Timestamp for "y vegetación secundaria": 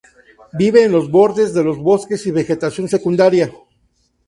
2.25-3.53